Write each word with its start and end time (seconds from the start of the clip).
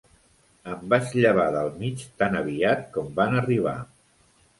Em 0.69 0.85
vaig 0.93 1.11
llevar 1.17 1.45
del 1.55 1.69
mig 1.81 2.05
tan 2.21 2.37
aviat 2.39 2.81
com 2.97 3.13
van 3.21 3.37
arribar. 3.43 3.75